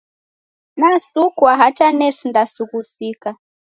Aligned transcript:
Nasukwa 0.79 1.51
hata 1.61 1.87
nesinda 1.97 2.43
sughusika. 2.53 3.29